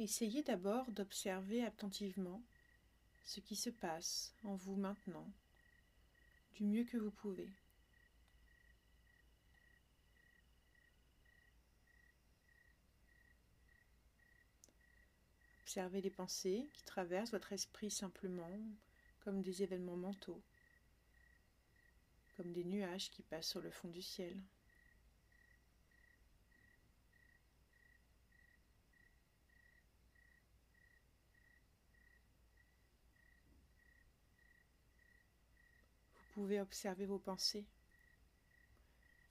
Essayez 0.00 0.42
d'abord 0.42 0.90
d'observer 0.92 1.62
attentivement 1.62 2.40
ce 3.22 3.38
qui 3.38 3.54
se 3.54 3.68
passe 3.68 4.34
en 4.44 4.54
vous 4.54 4.74
maintenant, 4.74 5.30
du 6.54 6.64
mieux 6.64 6.84
que 6.84 6.96
vous 6.96 7.10
pouvez. 7.10 7.50
Observez 15.64 16.00
les 16.00 16.08
pensées 16.08 16.66
qui 16.72 16.82
traversent 16.84 17.32
votre 17.32 17.52
esprit 17.52 17.90
simplement 17.90 18.58
comme 19.22 19.42
des 19.42 19.62
événements 19.62 19.96
mentaux, 19.96 20.40
comme 22.38 22.54
des 22.54 22.64
nuages 22.64 23.10
qui 23.10 23.22
passent 23.22 23.50
sur 23.50 23.60
le 23.60 23.70
fond 23.70 23.88
du 23.88 24.00
ciel. 24.00 24.34
Pouvez 36.40 36.58
observer 36.58 37.04
vos 37.04 37.18
pensées. 37.18 37.66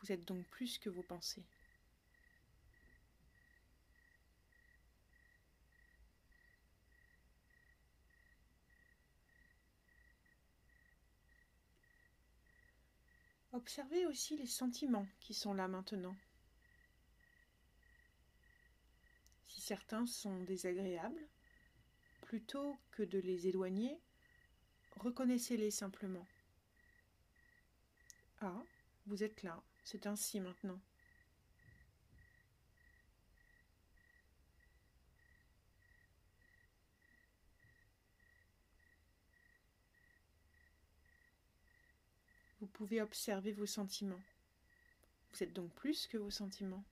Vous 0.00 0.12
êtes 0.12 0.26
donc 0.26 0.44
plus 0.48 0.78
que 0.78 0.90
vos 0.90 1.02
pensées. 1.02 1.46
Observez 13.52 14.04
aussi 14.04 14.36
les 14.36 14.46
sentiments 14.46 15.06
qui 15.18 15.32
sont 15.32 15.54
là 15.54 15.66
maintenant. 15.66 16.14
Si 19.46 19.62
certains 19.62 20.04
sont 20.04 20.42
désagréables, 20.44 21.26
plutôt 22.20 22.78
que 22.90 23.02
de 23.02 23.18
les 23.18 23.48
éloigner, 23.48 23.98
reconnaissez-les 24.96 25.70
simplement. 25.70 26.26
Ah, 28.40 28.62
vous 29.06 29.24
êtes 29.24 29.42
là, 29.42 29.60
c'est 29.84 30.06
ainsi 30.06 30.40
maintenant. 30.40 30.78
Vous 42.60 42.66
pouvez 42.68 43.00
observer 43.02 43.52
vos 43.52 43.66
sentiments. 43.66 44.20
Vous 45.32 45.42
êtes 45.42 45.52
donc 45.52 45.72
plus 45.74 46.06
que 46.06 46.16
vos 46.16 46.30
sentiments. 46.30 46.84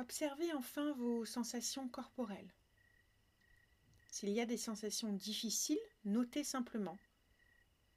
Observez 0.00 0.50
enfin 0.54 0.92
vos 0.92 1.26
sensations 1.26 1.86
corporelles. 1.86 2.50
S'il 4.10 4.30
y 4.30 4.40
a 4.40 4.46
des 4.46 4.56
sensations 4.56 5.12
difficiles, 5.12 5.78
notez 6.06 6.42
simplement. 6.42 6.98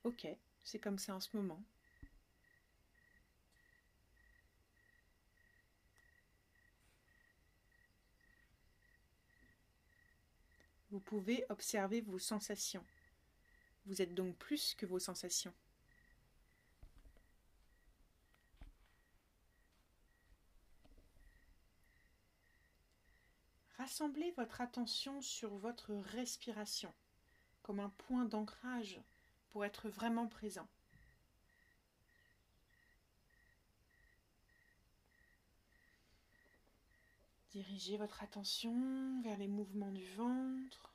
Ok, 0.03 0.27
c'est 0.65 0.79
comme 0.79 0.99
ça 0.99 1.15
en 1.15 1.21
ce 1.21 1.29
moment. 1.37 1.63
Vous 10.91 10.99
pouvez 10.99 11.45
observer 11.47 12.01
vos 12.01 12.19
sensations. 12.19 12.83
Vous 13.85 14.01
êtes 14.01 14.13
donc 14.13 14.35
plus 14.35 14.75
que 14.75 14.85
vos 14.85 14.99
sensations. 14.99 15.53
Rassemblez 23.83 24.31
votre 24.37 24.61
attention 24.61 25.21
sur 25.21 25.57
votre 25.57 25.93
respiration 25.93 26.93
comme 27.63 27.81
un 27.81 27.89
point 27.89 28.23
d'ancrage 28.23 29.01
pour 29.49 29.65
être 29.65 29.89
vraiment 29.89 30.25
présent. 30.25 30.69
Dirigez 37.51 37.97
votre 37.97 38.23
attention 38.23 39.21
vers 39.21 39.37
les 39.37 39.49
mouvements 39.49 39.91
du 39.91 40.07
ventre, 40.13 40.93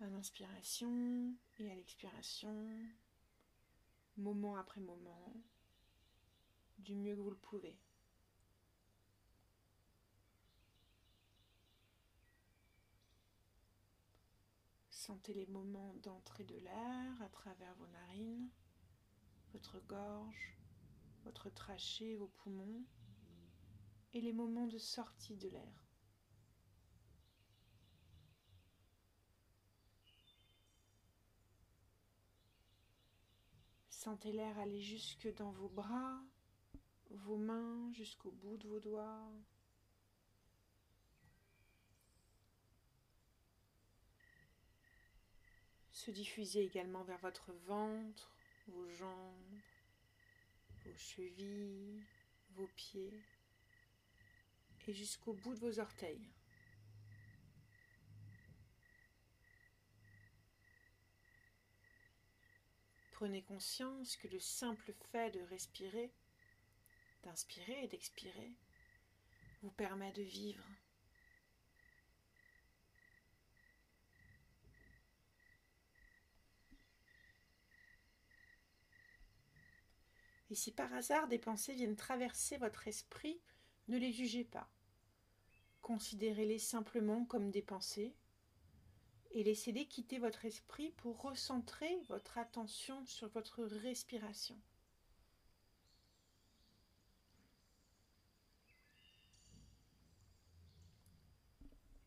à 0.00 0.06
l'inspiration 0.06 1.34
et 1.58 1.70
à 1.70 1.74
l'expiration, 1.74 2.66
moment 4.16 4.56
après 4.56 4.80
moment, 4.80 5.34
du 6.78 6.94
mieux 6.94 7.14
que 7.14 7.20
vous 7.20 7.28
le 7.28 7.36
pouvez. 7.36 7.76
Sentez 15.06 15.34
les 15.34 15.44
moments 15.48 15.92
d'entrée 16.02 16.44
de 16.44 16.56
l'air 16.56 17.20
à 17.20 17.28
travers 17.28 17.74
vos 17.74 17.86
narines, 17.88 18.48
votre 19.52 19.78
gorge, 19.80 20.56
votre 21.24 21.50
trachée, 21.50 22.16
vos 22.16 22.28
poumons 22.28 22.82
et 24.14 24.22
les 24.22 24.32
moments 24.32 24.66
de 24.66 24.78
sortie 24.78 25.36
de 25.36 25.50
l'air. 25.50 25.92
Sentez 33.90 34.32
l'air 34.32 34.58
aller 34.58 34.80
jusque 34.80 35.30
dans 35.34 35.52
vos 35.52 35.68
bras, 35.68 36.24
vos 37.10 37.36
mains, 37.36 37.92
jusqu'au 37.92 38.30
bout 38.30 38.56
de 38.56 38.68
vos 38.68 38.80
doigts. 38.80 39.30
Se 46.04 46.10
diffuser 46.10 46.62
également 46.62 47.02
vers 47.02 47.16
votre 47.20 47.50
ventre, 47.66 48.30
vos 48.68 48.86
jambes, 48.90 49.58
vos 50.84 50.96
chevilles, 50.98 52.04
vos 52.50 52.66
pieds 52.76 53.22
et 54.86 54.92
jusqu'au 54.92 55.32
bout 55.32 55.54
de 55.54 55.60
vos 55.60 55.80
orteils. 55.80 56.28
Prenez 63.12 63.40
conscience 63.40 64.18
que 64.18 64.28
le 64.28 64.40
simple 64.40 64.92
fait 65.10 65.30
de 65.30 65.40
respirer, 65.40 66.12
d'inspirer 67.22 67.84
et 67.84 67.88
d'expirer, 67.88 68.52
vous 69.62 69.70
permet 69.70 70.12
de 70.12 70.22
vivre. 70.22 70.66
Et 80.54 80.56
si 80.56 80.70
par 80.70 80.94
hasard 80.94 81.26
des 81.26 81.40
pensées 81.40 81.74
viennent 81.74 81.96
traverser 81.96 82.58
votre 82.58 82.86
esprit, 82.86 83.40
ne 83.88 83.98
les 83.98 84.12
jugez 84.12 84.44
pas. 84.44 84.70
Considérez-les 85.82 86.60
simplement 86.60 87.24
comme 87.24 87.50
des 87.50 87.60
pensées 87.60 88.14
et 89.32 89.42
laissez-les 89.42 89.88
quitter 89.88 90.20
votre 90.20 90.44
esprit 90.44 90.92
pour 90.92 91.20
recentrer 91.20 91.98
votre 92.08 92.38
attention 92.38 93.04
sur 93.04 93.28
votre 93.30 93.64
respiration. 93.64 94.56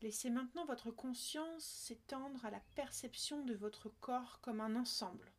Laissez 0.02 0.30
maintenant 0.30 0.64
votre 0.64 0.92
conscience 0.92 1.66
s'étendre 1.66 2.46
à 2.46 2.50
la 2.50 2.62
perception 2.76 3.44
de 3.44 3.56
votre 3.56 3.90
corps 4.00 4.40
comme 4.40 4.62
un 4.62 4.78
ensemble, 4.78 5.34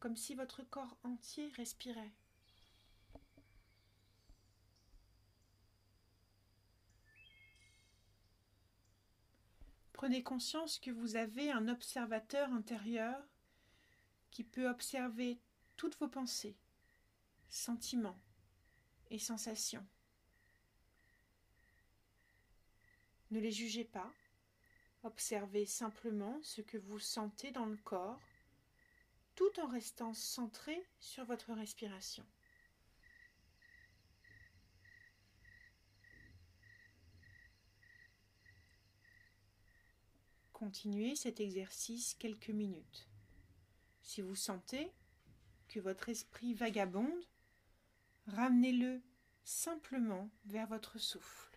comme 0.00 0.16
si 0.16 0.34
votre 0.34 0.62
corps 0.62 0.96
entier 1.04 1.48
respirait. 1.56 2.12
Prenez 9.92 10.22
conscience 10.22 10.78
que 10.78 10.90
vous 10.90 11.16
avez 11.16 11.50
un 11.50 11.68
observateur 11.68 12.50
intérieur 12.54 13.22
qui 14.30 14.44
peut 14.44 14.66
observer 14.66 15.38
toutes 15.76 15.98
vos 15.98 16.08
pensées, 16.08 16.56
sentiments 17.50 18.18
et 19.10 19.18
sensations. 19.18 19.86
Ne 23.30 23.40
les 23.40 23.52
jugez 23.52 23.84
pas, 23.84 24.10
observez 25.02 25.66
simplement 25.66 26.40
ce 26.42 26.62
que 26.62 26.78
vous 26.78 26.98
sentez 26.98 27.50
dans 27.50 27.66
le 27.66 27.76
corps 27.76 28.20
tout 29.40 29.58
en 29.58 29.68
restant 29.68 30.12
centré 30.12 30.86
sur 30.98 31.24
votre 31.24 31.54
respiration. 31.54 32.26
Continuez 40.52 41.16
cet 41.16 41.40
exercice 41.40 42.12
quelques 42.12 42.50
minutes. 42.50 43.08
Si 44.02 44.20
vous 44.20 44.34
sentez 44.34 44.92
que 45.68 45.80
votre 45.80 46.10
esprit 46.10 46.52
vagabonde, 46.52 47.24
ramenez-le 48.26 49.00
simplement 49.42 50.28
vers 50.44 50.66
votre 50.66 50.98
souffle. 50.98 51.49